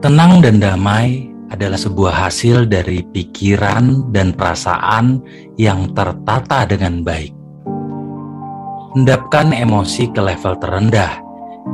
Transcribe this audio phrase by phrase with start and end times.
[0.00, 5.20] Tenang dan damai adalah sebuah hasil dari pikiran dan perasaan
[5.60, 7.36] yang tertata dengan baik.
[8.96, 11.20] Hendapkan emosi ke level terendah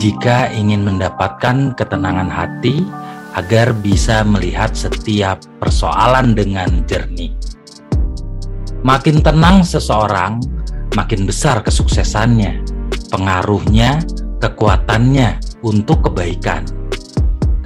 [0.02, 2.82] jika ingin mendapatkan ketenangan hati
[3.38, 7.30] agar bisa melihat setiap persoalan dengan jernih.
[8.82, 10.42] Makin tenang seseorang,
[10.98, 12.58] makin besar kesuksesannya,
[13.06, 14.02] pengaruhnya,
[14.42, 16.66] kekuatannya untuk kebaikan.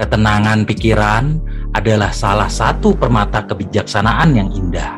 [0.01, 1.37] Ketenangan pikiran
[1.77, 4.97] adalah salah satu permata kebijaksanaan yang indah.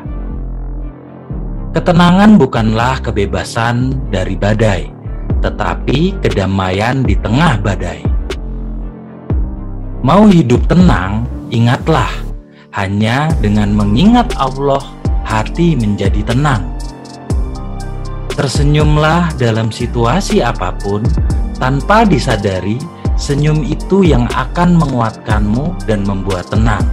[1.76, 4.88] Ketenangan bukanlah kebebasan dari badai,
[5.44, 8.00] tetapi kedamaian di tengah badai.
[10.00, 12.08] Mau hidup tenang, ingatlah,
[12.72, 14.80] hanya dengan mengingat Allah,
[15.28, 16.64] hati menjadi tenang.
[18.32, 21.04] Tersenyumlah dalam situasi apa pun
[21.60, 22.93] tanpa disadari
[23.24, 26.84] Senyum itu yang akan menguatkanmu dan membuat tenang.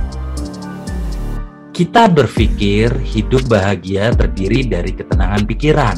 [1.75, 5.97] Kita berpikir hidup bahagia terdiri dari ketenangan pikiran.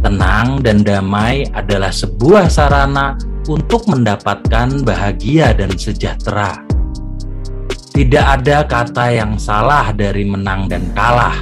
[0.00, 3.20] Tenang dan damai adalah sebuah sarana
[3.52, 6.64] untuk mendapatkan bahagia dan sejahtera.
[7.92, 11.36] Tidak ada kata yang salah dari menang dan kalah.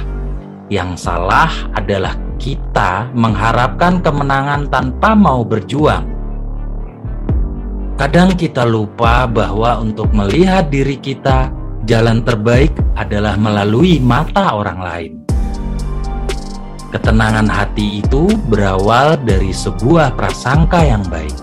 [0.67, 6.12] Yang salah adalah kita mengharapkan kemenangan tanpa mau berjuang.
[7.93, 11.53] Kadang kita lupa bahwa untuk melihat diri kita,
[11.85, 15.13] jalan terbaik adalah melalui mata orang lain.
[16.89, 21.37] Ketenangan hati itu berawal dari sebuah prasangka yang baik.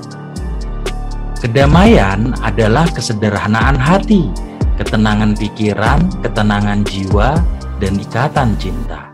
[1.39, 4.27] Kedamaian adalah kesederhanaan hati,
[4.75, 7.39] ketenangan pikiran, ketenangan jiwa,
[7.79, 9.07] dan ikatan cinta.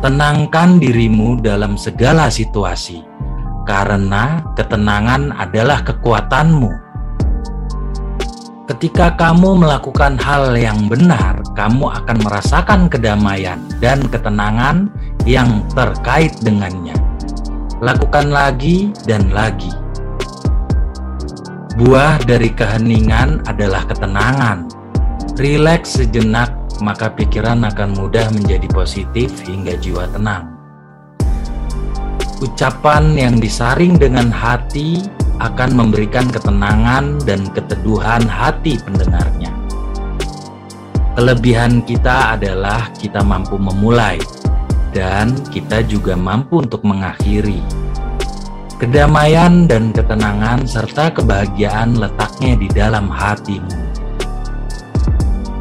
[0.00, 3.13] Tenangkan dirimu dalam segala situasi
[3.64, 6.84] karena ketenangan adalah kekuatanmu.
[8.64, 14.88] Ketika kamu melakukan hal yang benar, kamu akan merasakan kedamaian dan ketenangan
[15.28, 16.96] yang terkait dengannya.
[17.84, 19.68] Lakukan lagi dan lagi.
[21.76, 24.64] Buah dari keheningan adalah ketenangan.
[25.36, 30.53] Rileks sejenak, maka pikiran akan mudah menjadi positif hingga jiwa tenang.
[32.42, 35.06] Ucapan yang disaring dengan hati
[35.38, 39.54] akan memberikan ketenangan dan keteduhan hati pendengarnya.
[41.14, 44.18] Kelebihan kita adalah kita mampu memulai,
[44.90, 47.62] dan kita juga mampu untuk mengakhiri.
[48.82, 53.70] Kedamaian dan ketenangan serta kebahagiaan letaknya di dalam hatimu.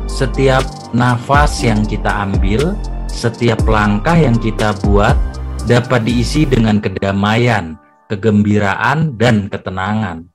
[0.09, 2.73] Setiap nafas yang kita ambil,
[3.05, 5.13] setiap langkah yang kita buat
[5.63, 7.79] dapat diisi dengan kedamaian,
[8.11, 10.32] kegembiraan, dan ketenangan.